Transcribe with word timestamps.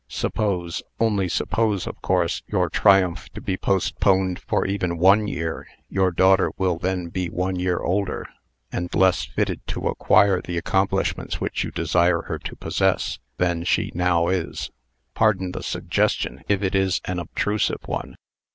Suppose 0.07 0.81
only 0.99 1.29
suppose, 1.29 1.85
of 1.85 2.01
course 2.01 2.41
your 2.47 2.71
triumph 2.71 3.29
to 3.35 3.39
be 3.39 3.55
postponed 3.55 4.39
for 4.39 4.65
even 4.65 4.97
one 4.97 5.27
year; 5.27 5.67
your 5.91 6.09
daughter 6.09 6.51
will 6.57 6.79
then 6.79 7.09
be 7.09 7.29
one 7.29 7.55
year 7.57 7.77
older, 7.77 8.25
and 8.71 8.91
less 8.95 9.25
fitted 9.25 9.61
to 9.67 9.87
acquire 9.89 10.41
the 10.41 10.57
accomplishments 10.57 11.39
which 11.39 11.63
you 11.63 11.69
desire 11.69 12.23
her 12.23 12.39
to 12.39 12.55
possess, 12.55 13.19
than 13.37 13.63
she 13.63 13.91
now 13.93 14.27
is. 14.27 14.71
Pardon 15.13 15.51
the 15.51 15.61
suggestion, 15.61 16.43
if 16.49 16.63
it 16.63 16.73
is 16.73 16.99
an 17.05 17.19
obtrusive 17.19 17.81
one. 17.85 18.15